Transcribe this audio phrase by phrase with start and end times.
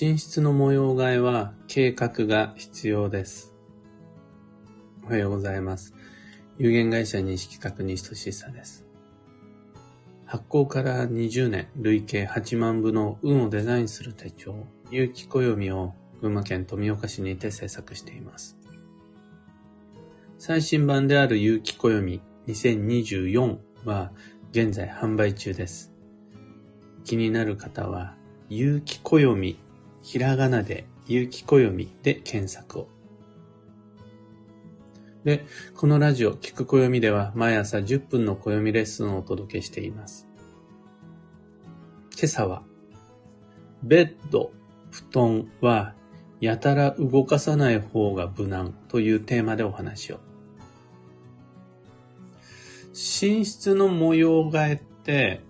[0.00, 3.54] 寝室の模様替えは計画が必要です。
[5.04, 5.92] おはようございます。
[6.56, 8.86] 有限会社認識確認等しさです。
[10.24, 18.56] 発行から20年、累計8万部の運をデザインする手帳、有機暦を群馬県富岡市にて制作しています。
[20.38, 24.10] 最新版である有機暦2024は
[24.52, 25.92] 現在販売中です。
[27.04, 28.16] 気になる方は、
[28.48, 29.58] 有機暦、
[30.02, 32.88] ひらがなで有機暦で検索を。
[35.24, 35.44] で、
[35.76, 40.26] このラジオ、聞く暦では毎朝10分の暦レッスンをお届けしています。
[42.14, 42.62] 今朝は、
[43.84, 44.52] ベッド、
[44.90, 45.94] 布団は
[46.40, 50.18] やたら動かさない方が無難というテーマでお話を。
[52.92, 55.40] 寝室の模様替えって、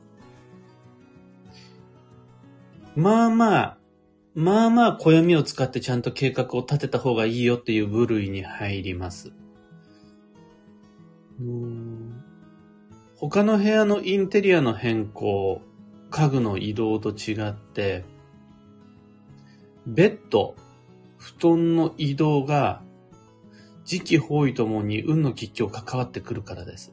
[2.95, 3.79] まあまあ、
[4.35, 9.33] まあまあ暦を使ってちゃんと計画を立てた方がいいよっていう部類に入ります。
[13.17, 15.61] 他の部屋のインテリアの変更、
[16.11, 18.05] 家具の移動と違って、
[19.87, 20.57] ベッド、
[21.19, 22.83] 布団の移動が
[23.85, 26.93] 時期方位ともに運の吉凶関わってくるからです。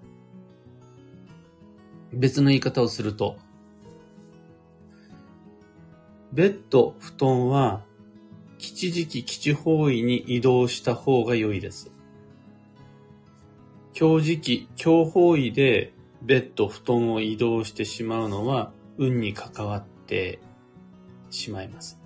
[2.12, 3.38] 別の言い方をすると、
[6.32, 7.82] ベッド、布団は
[8.60, 11.92] 吉時期吉方位に移動した方が良いです。
[14.00, 15.92] 今日時期、今日方位で
[16.22, 20.40] ベッド、布団を移動してしまうのは運に関わって
[21.32, 22.00] しまいます。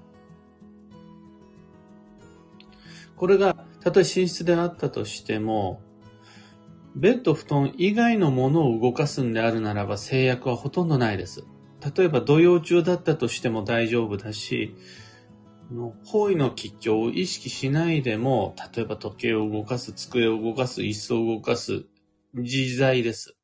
[3.18, 5.82] これが、たとえ寝室であったとしても、
[6.96, 11.44] ベッド、布団以外のものを動かすんであるならば制約はほとんどないです。
[11.98, 14.76] 例えば土曜中だったとしても大丈夫だし、
[15.72, 21.86] の方位の吉凶を意識しないでも、例えば時計を動かす、机を動かす、椅子を動かす、
[22.34, 23.36] 自在です。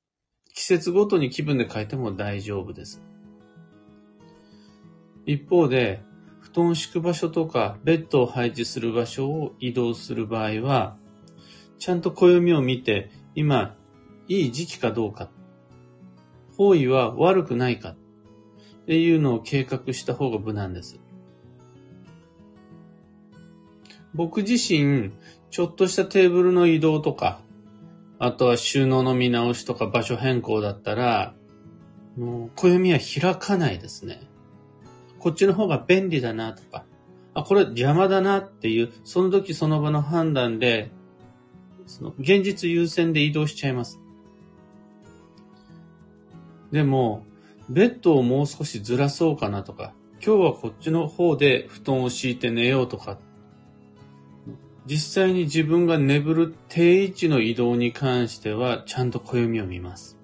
[0.54, 3.02] 季節ごとに気分で変えても大丈夫です。
[5.26, 6.02] 一方で、
[6.40, 10.98] 布団を敷く場所とか、ベッドを配置する場所を移動する場合は、
[11.78, 13.76] ちゃんと暦を見て、今、
[14.28, 15.30] いい時期かどうか、
[16.58, 17.96] 方位は悪くないか、
[18.90, 21.00] っていうのを計画した方が無難です。
[24.16, 25.12] 僕自身、
[25.52, 27.40] ちょっとしたテーブルの移動とか、
[28.18, 31.36] あとは収納の見直しとか場所変更だったら、
[32.18, 34.24] もう暦は開かないですね。
[35.20, 36.84] こっちの方が便利だなとか、
[37.36, 40.90] あ、これ邪魔だなっていう、その時その場の判断で、
[41.86, 44.00] その現実優先で移動しちゃいます。
[46.72, 47.29] でも、
[47.70, 49.94] ベッドをもう少しずらそうかなとか、
[50.26, 53.20] 今日はこっちの方で布団を敷いて寝ようとか、
[54.88, 60.18] 実際に自分が眠る定位置の移動に関しては、ちゃんと暦を見ます。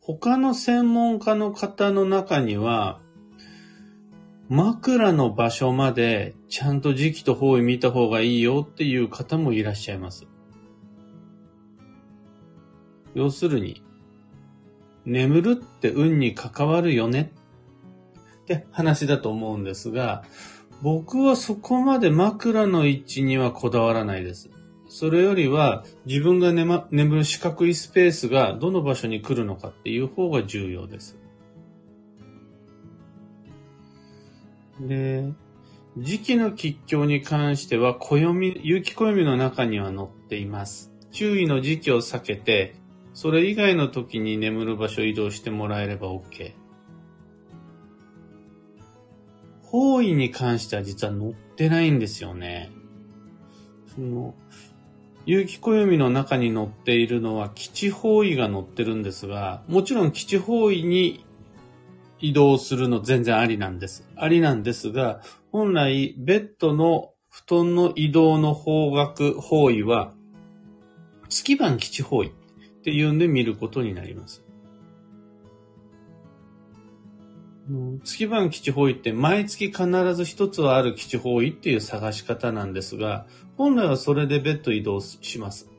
[0.00, 3.00] 他の専門家の方の中には、
[4.50, 10.26] 枕の場所までちゃんと時期と方位見た方がいいよっていう方もいらっしゃいます。
[13.14, 13.82] 要するに、
[15.04, 17.32] 眠るって運に関わるよね
[18.42, 20.24] って話だと思うんですが、
[20.82, 24.50] 僕はそこまで枕の位置にはこだわらないです。
[24.88, 31.16] それよりは自分がま、眠る四角いスペースがどの場所に来るのかっていう方が重要です。
[34.80, 35.32] で、
[35.98, 40.92] 時期の吉凶に関しては暦、有機暦の中には載っています。
[41.12, 42.74] 注意の時期を避けて、
[43.12, 46.54] それ以外の時に眠る場所移動してもらえれば OK。
[49.62, 52.70] 方位に関しては実は載ってないんですよね。
[53.94, 54.34] その、
[55.26, 61.24] 有機暦の中に載っているのは基地方位が載ってるんですが、もちろん基地方位に
[62.18, 64.08] 移動するの全然ありなんです。
[64.16, 65.20] ありなんですが、
[65.52, 70.12] 本来ベッドの布団の移動の方角方位は
[71.28, 72.32] 月番基地方位
[72.80, 74.42] っていうんで見ることになります。
[78.02, 85.70] 月番基地方位って毎月必ず一つはある基地方位っていう探し方なんですが、本来はそれでベッド移動します。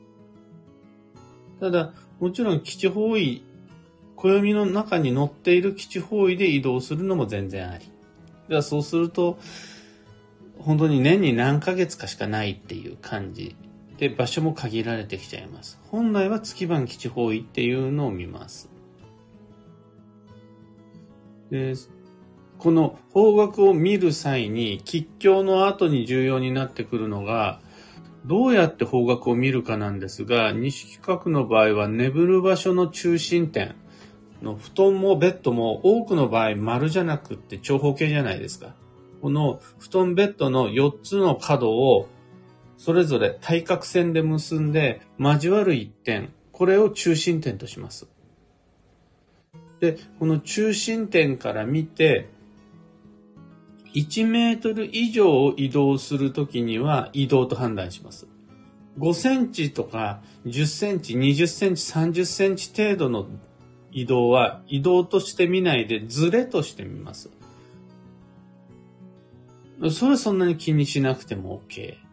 [1.60, 3.44] ただ、もちろん基地方位、
[4.16, 7.84] 暦の中に載っている基地方位で移動するのも全然あり。
[8.48, 9.38] ではそうすると、
[10.58, 13.56] 本当に年に何ヶ月かしかないっていう感じ
[13.98, 15.80] で場所も限られてきちゃいます。
[15.90, 18.70] 本来は月番基地方位っていうのを見ます。
[21.50, 21.74] で
[22.58, 27.60] この方角を見る際に、吉凶の後に重要になってくるのが、
[28.24, 33.74] どうやって方角を見るかなんですが、西企画の場合は眠る場所の中心点
[34.42, 38.74] の布団もベッドも多くの場合丸じゃなくって長方形じゃないですか。
[39.20, 42.08] この布団ベッドの4つの角を
[42.84, 48.08] それぞれ対角線で結んで交わる一点、これを中心点とします。
[49.78, 52.28] で、この中心点から見て、
[53.94, 58.26] 1メートル以上を移動するときには移動と判断します。
[58.98, 63.28] 5センチとか10センチ、20センチ、30センチ程度の
[63.92, 67.30] 移動は移動として見ないでズレとしてみます。
[69.88, 72.10] それはそんなに気にしなくても OK。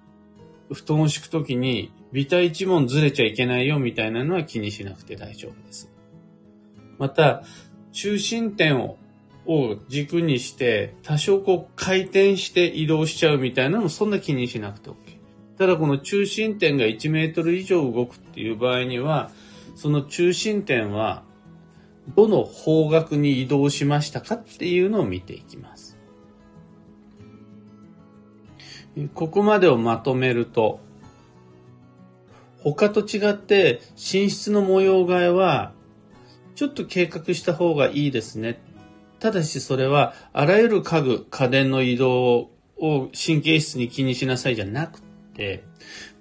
[0.74, 5.92] 布団を敷くときに、ビタ一問ずれちゃいけないよみたいなのは気にしなくて大丈夫です。
[6.98, 7.44] また、
[7.92, 8.98] 中心点を
[9.50, 14.96] を軸にして、多少こう回転して移動しちゃうみたいなのもそんな気にしなくて OK。
[15.58, 19.32] ただこの中心点が1メートル以上動くっていう場合には、
[19.76, 21.24] その中心点は
[22.16, 25.89] どの方角に移動しましたかっていうのを見ていきます。
[29.08, 30.80] ここまでをまとめると、
[32.62, 35.72] 他と違って寝室の模様替えは
[36.56, 38.62] ちょっと計画した方がいいですね。
[39.20, 45.02] ただしそれはあらゆる家具、家電の移動を神経質に気にしなさいじゃなく
[45.36, 45.64] て、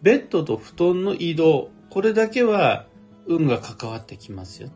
[0.02, 2.86] ベッドと布団の移動、これだけは
[3.26, 4.70] 運が関わってきますよ。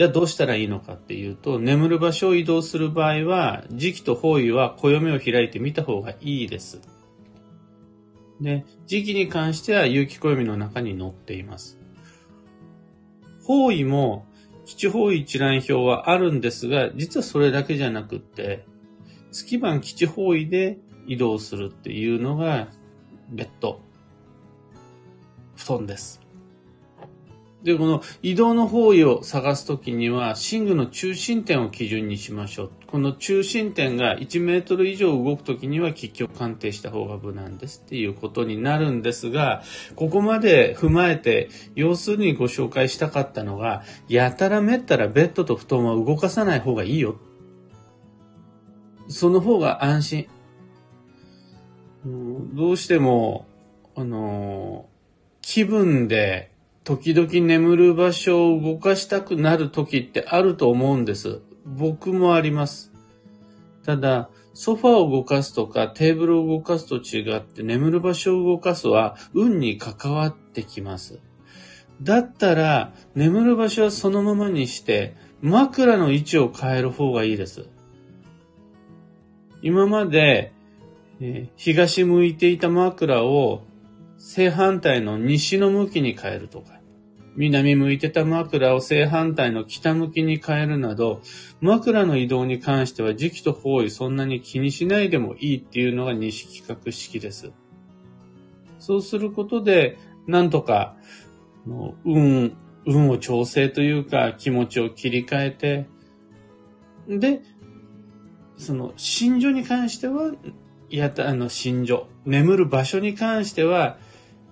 [0.00, 6.80] じゃあどうしたらいいのかっていうと、眠る場所を移動する場合は、時期と方位は暦を開いてみた方がいいです。
[8.40, 11.78] で、時期に関しては有機暦の中に載っています。
[13.44, 14.24] 方位も
[14.64, 18.64] 基地方位一覧表はあるんですが、実はそれだけじゃなくって、
[19.32, 22.68] 月番基地方位で移動するっていうのが、
[23.28, 23.82] ベッド、
[25.56, 26.29] 布団です。
[27.62, 32.70] で、この移動の方位を探すときには、寝具の中心点を基準にしましょう。
[32.86, 39.62] この中心点が1メートル以上動くときには、吉居鑑定した方が無難ですっていうことになるんですが、
[39.94, 47.16] ここまで踏まえて、要するにご紹介したかったのが、やたらめったらベッドと布団は動かさない方がいいよ。
[49.08, 50.26] その方が安心。
[52.54, 53.46] どうしても、
[53.94, 54.86] あの、
[55.42, 56.49] 気分で
[56.84, 61.40] 時々眠る場所を動かしたくなる時ってあると思うんです。
[61.66, 62.92] 僕もあります。
[63.84, 71.20] ただ、ソファーを動かすとかテーブルを動かすと違って眠る場所を動かすは運に関わってきます。
[72.02, 77.66] だったら眠る場所はそのままにして枕の位置を変える方がいいです。
[79.62, 80.52] 今まで、
[81.20, 83.62] え東向いていた枕を
[84.22, 86.80] 正反対の西の向きに変えるとか、
[87.36, 91.22] 南向いてた枕を正反対の北向きに変えるなど、
[91.62, 97.50] 枕の移動に関しては時期と方位そんなに気にしないでもいいっていうのが西企画式です。
[98.78, 99.96] そうすることで、
[100.26, 100.96] なんとか、
[102.04, 102.52] 運、
[102.86, 105.86] 運を調整というか気持ちを切り替えて、
[107.08, 107.40] で、
[108.58, 110.34] その、心情に関しては、
[110.90, 112.06] やった、あの、心情。
[112.26, 113.96] 眠る場所に関しては、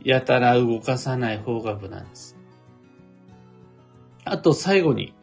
[0.04, 2.36] やたら動かさない方が無難です。
[4.24, 5.14] あと最後に、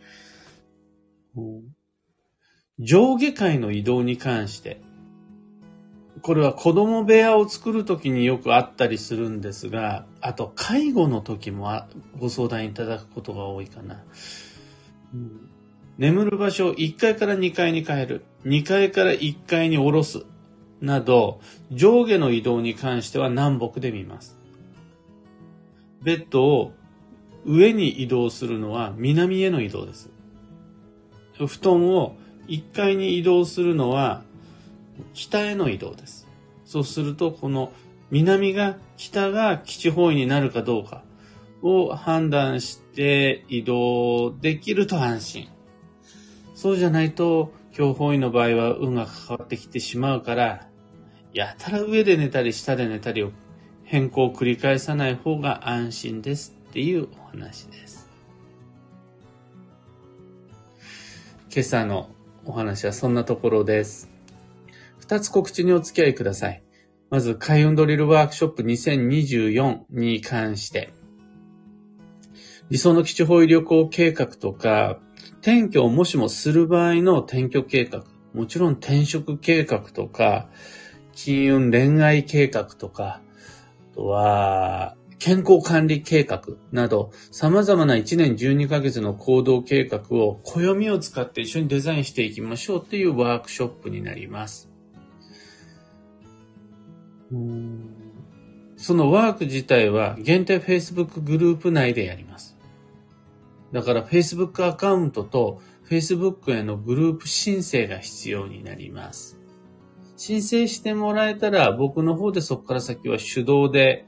[2.80, 4.82] 上下階の移動に関して、
[6.22, 11.84] これは子供部屋を作るときによくあったりするんですが、あと介護の時も
[12.18, 14.04] ご相談いただくことが多いかな。
[15.14, 15.50] うん、
[15.98, 20.26] 眠る場所を1階から2階に変える、2階から1階に下ろす、
[20.82, 21.40] など、
[21.72, 24.38] 上下の移動に関しては南北で見ます。
[26.06, 26.74] ベッドを
[27.46, 30.12] 上に移動するのは南への移動です。
[31.34, 32.16] 布団を
[32.48, 34.24] 1階に移動するのは
[35.14, 36.28] 北への移動です。
[36.64, 37.72] そうすると、この
[38.12, 41.04] 南が北が基地方位になるかどうか
[41.64, 45.50] を判断して移動できると安心。
[46.54, 50.68] そうじゃないと、強方位の場合は運が関わってきてしまうから、
[51.34, 53.32] やたら上で寝たり下で寝たりを
[53.96, 58.10] 変更を繰り返さない方が安心ですっていうお話です。
[61.50, 62.10] 今朝の
[62.44, 64.12] お話はそんなところです。
[64.98, 66.62] 二つ告知にお付き合いください。
[67.10, 70.92] まず、開運ドリルワークショップ2024に関して、
[72.70, 75.00] 理想の基地方位旅行計画とか、
[75.40, 80.50] 転居をもしもする場合の転居計画、もちろん転職計画とか、
[81.14, 83.22] 金運恋愛計画とか、
[83.96, 94.70] とは、健康管理計画など、様々な1年12ヶ月の行動計画を暦を使って一緒にデザインしていきましょうっていうワークショップになります。
[98.78, 102.58] そのワーク自体は限定 Facebook グループ内でやります。
[103.72, 109.40] だから Facebook アカウントと Facebook へのグループ申請が必要になります。
[110.18, 114.06] 申請してもらえたら僕の方でそこから先は手動で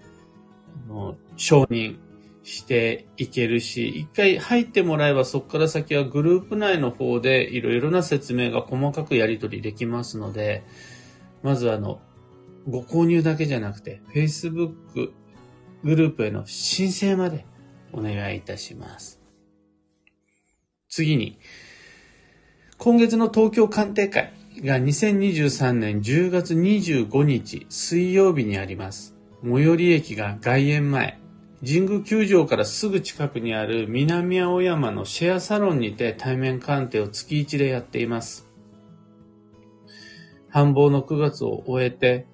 [0.89, 1.97] あの承認
[2.43, 10.63] していけるし、一回入ってもらえばそこから先はグループ内の方でいろいろな説明が細かくやり取りできますので、
[11.43, 11.99] まずあの、
[12.69, 15.11] ご購入だけじゃなくて、Facebook
[15.83, 17.45] グループへの申請まで
[17.91, 19.19] お願いいたします。
[20.87, 21.39] 次に、
[22.77, 29.15] 今月の東京鑑定会が2023年10月25日水曜日にあります。
[29.43, 31.19] 最寄り駅が外苑前、
[31.65, 38.47] 神宮球場からすぐ近くにある南青山のシェアサロンにて対面鑑定を月1でやっています。
[40.49, 42.25] 繁忙の9月を終えて、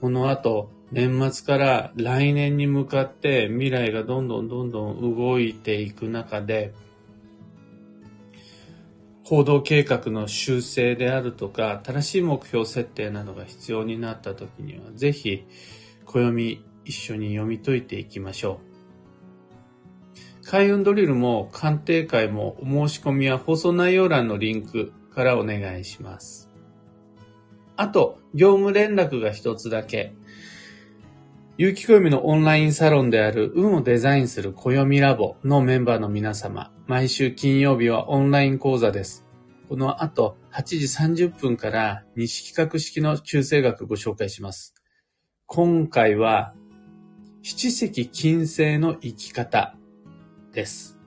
[0.00, 6.72] この後、年末から来年に向かって未来がどんどんどんどん動いていく中で、
[9.30, 15.44] 行動計画の修正であるとか、正しい目標設定などが必要になった時には、ぜひ、
[16.04, 18.58] 暦一緒に読み解いていきましょ
[20.42, 20.46] う。
[20.48, 26.50] 開運ドリルも鑑定会もお申し込みは放送内容欄のリンクからお願いします。
[27.76, 30.12] あと、業務連絡が一つだけ。
[31.60, 39.26] 有機暦のオンラインサロンである運をデザインする暦ラボのメンバーの皆様、毎週金曜日はオンライン講座です。
[39.68, 40.62] この後、8
[41.12, 44.72] 時30分から西企画式の中世学ご紹介します。
[45.44, 46.54] 今回は、
[47.42, 49.76] 七石金星の生き方
[50.54, 50.98] です。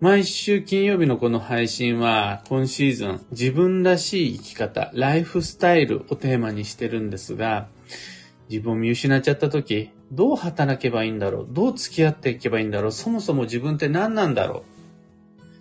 [0.00, 7.68] 毎週金曜日のこの配信は、今シーズン、自分らしい生き方、ライフスタイルをテーマにしてるんですが、
[8.48, 11.46] 自分を見失っちゃった時、どう働けばいいんだろう？
[11.50, 12.92] どう付き合っていけばいいんだろう？
[12.92, 14.64] そもそも自分って何なんだろ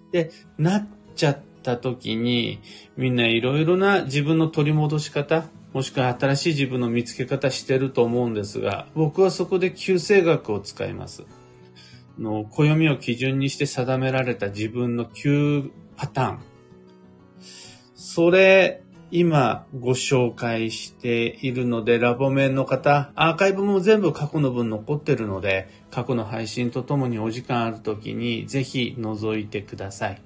[0.10, 0.13] う？
[0.13, 2.60] で、なっちゃった時に、
[2.96, 11.25] みんないろいろな自分の取り戻し方、もしくは新しい自分の見つけ方してると思うんですが、僕はそこで旧星学を使います。
[12.17, 16.39] の暦を基準にして定められた自分の9パターン。
[17.96, 30.21] それ、今ご紹介しているので、ラボ面の方、アーカイブも全部過去の分残ってるので、過去の配信とともにお時間ある時にぜひ覗いてください。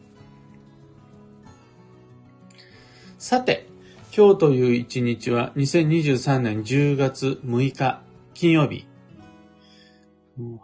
[3.19, 3.67] さて、
[4.15, 8.01] 今日という一日は2023年10月6日
[8.33, 8.87] 金曜日。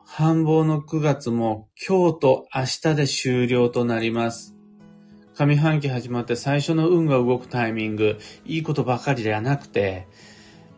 [0.06, 4.57] 繁忙の9月も今日と明日で終了となります。
[5.38, 10.08] 上半期始まって最初の運が動くタイミング、いいことばかりではなくて、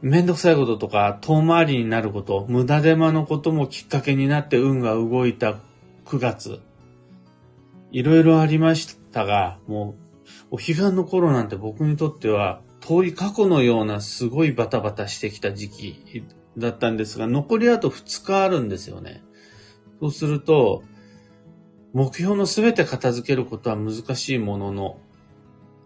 [0.02, 5.60] めんどくさいこととか遠回りになること、無駄手間のこともきっかけになって運が動いた
[6.04, 6.60] 9月。
[7.94, 9.96] いろいろありましたが、も
[10.52, 16.26] う、お彼岸の頃なんて僕にとっては遠い過去のようなすごいバタバタしてきた時期
[16.58, 19.24] だったんですが、残りあと2日あるんですよね。
[20.02, 20.84] そうすると、
[21.92, 25.00] 目標の全て片付けることは難しいものの、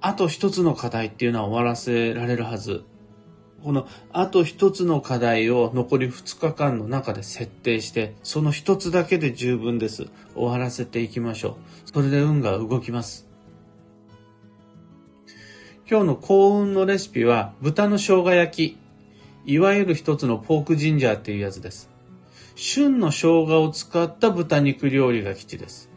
[0.02, 2.84] あと一つの課題っていうのは終わらせられるはず。
[3.64, 10.08] このあと一つの課題を残り2日間の中で設定して、その一つだけで十分です。
[10.36, 11.58] 終わらせていきましょ
[11.88, 11.92] う。
[11.94, 13.26] それで運が動きます。
[15.90, 18.78] 今日の幸運のレシピは豚の生姜焼き。
[19.46, 21.90] いわゆる一つのポークジンジャーっていうやつです。
[22.56, 25.93] 旬の生姜を使った豚肉料理が基地です。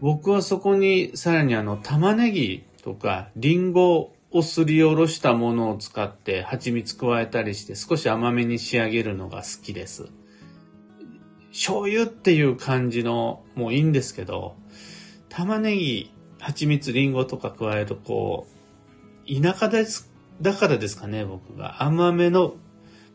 [0.00, 10.08] 僕はそこにさらにあの玉ねぎとかリンゴをすりおろしたものを使って蜂蜜加えたりして少し甘めに仕上げるのが好きです。
[11.56, 14.56] 醤油っていう感じのもういいんですけど、
[15.30, 18.46] 玉ねぎ、蜂蜜、リンゴとか加えるとこ
[19.26, 20.12] う、田舎です、
[20.42, 21.82] だからですかね、僕が。
[21.82, 22.56] 甘めの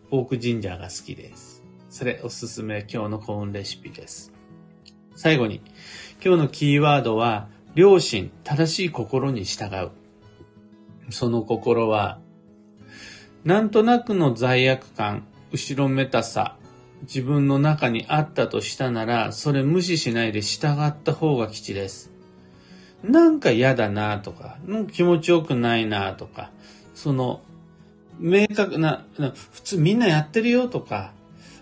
[0.09, 1.63] ポークジンジャーが好きです。
[1.91, 4.33] それおすすめ今日の幸運レシピです。
[5.21, 5.61] 最後に、
[6.25, 9.91] 今日のキーワードは、良心、正しい心に従う。
[11.11, 12.17] その心は、
[13.43, 16.55] なんとなくの罪悪感、後ろめたさ、
[17.03, 22.11] 自分の中にあったとしたなら、それ無視しないで従った方が吉です。
[23.03, 24.57] なんか嫌だなとか、
[24.91, 26.49] 気持ちよくないなとか、
[26.95, 27.41] その、
[28.17, 31.13] 明確な、普通みんなやってるよとか、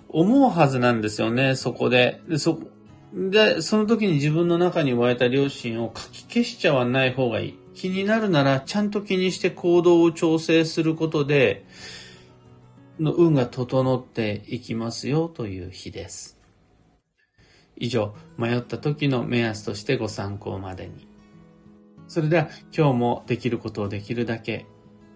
[0.08, 2.22] 思うはずなんですよね、そこで。
[2.30, 2.58] で、そ、
[3.14, 7.60] で、その時に自分の中に湧いた良心を書き消しちゃわない方がいい。
[7.74, 11.66] 気になるなら、ちゃんと気にして行動を調整することで、
[13.00, 16.40] の運が整っていきますよという日です。
[17.78, 21.08] 以上、迷った時の目安としてご参考までに。
[22.08, 24.66] それでは、今日もできることをできるだけ、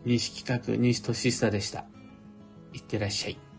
[0.06, 1.86] 西企画西俊久でした。
[2.74, 3.53] いってらっしゃい。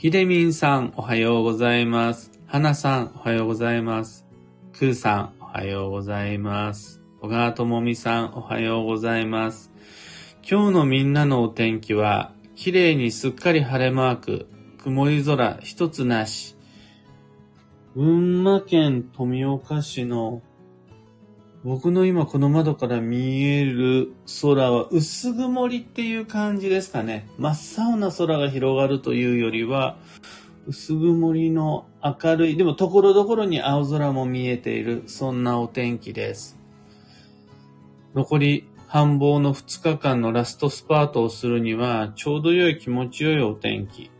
[0.00, 2.32] ひでみんさん、おはようございます。
[2.46, 4.26] はなさん、おはようございます。
[4.72, 7.02] くーさん、おはようございます。
[7.20, 9.70] 小川ともみさん、おはようございます。
[10.50, 14.48] 今日のみんなのお天気は、綺麗にすっかり晴れマーク、
[14.82, 16.56] 曇り空一つなし。
[17.94, 20.40] 群馬県富岡市の
[21.62, 27.28] 僕の今この窓から見える空は薄曇りっていう感じですかね。
[27.36, 29.98] 真っ青な空が広がるというよりは、
[30.66, 36.58] 薄曇りの明るい、でもところどころに青空も見えている、そんなお天気です。
[38.14, 44.10] 残り繁忙の2日間のラストスパートをするには、ちょうど良い気持ちよいお天気。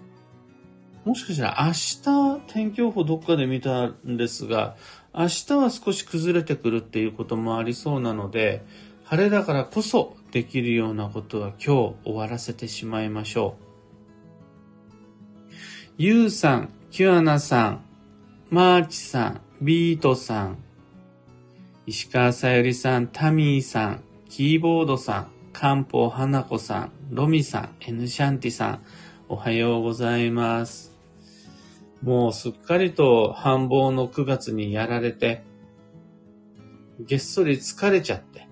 [1.06, 4.76] もしかしたら明日天気予報どっかで見たんですが、
[5.14, 8.64] 明日は少し崩れてくるっていうこともありそうなので、
[9.04, 13.64] 晴れだからこそできるようなことは今日終わらせてしまいましょう。
[15.98, 17.84] ゆうさん、キュアナさん、
[18.50, 20.58] マーチさん、ビートさん、
[21.86, 28.82] 石川さゆりさん、タミーさん、キーボードさん、カンポ花子さん、ロミさん、エヌシャンティさん、
[29.28, 30.99] おはようございます。
[32.02, 35.44] もうすっかりと繁忙の9月にやられて、
[37.00, 38.48] げっそり疲れちゃって、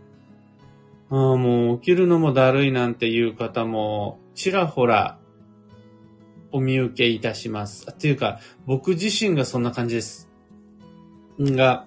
[1.10, 5.18] ああ、もう起きるのもだるいなんていう方もちらほら
[6.52, 7.86] お見受けいたします。
[7.90, 10.28] っていうか、僕自身がそんな感じです。
[11.38, 11.86] が、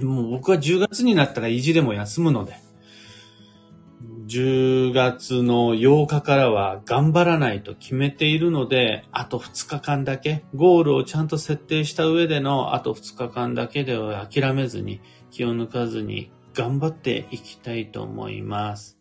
[0.00, 2.56] もう僕は10月になったら意地でも休むので、
[4.32, 18.98] 10月の8日からは頑張らないと決めているので、あと2日間だけ、ゴールをちゃんと設定した上でのあと2日間だけでは諦めずに、気を抜かずに頑張っていきたいと思います。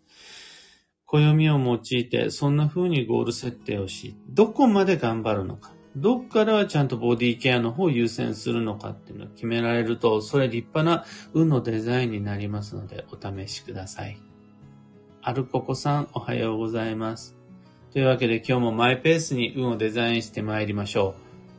[1.06, 14.31] 暦を用いて、そんな風にゴール設定をし、どこまで頑張るのか、どっからはちゃんとボディケアの方を優先するのかっていうのを決められると、それ立派な運のデザインになりますので、お試しください。
[15.24, 17.36] アルココさん、おはようございます。
[17.94, 21.14] というわけで今日もマイペースに運をデザインして参りましょ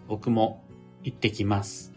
[0.07, 0.09] う。
[0.09, 0.64] 僕も
[1.05, 1.91] 行ってきます。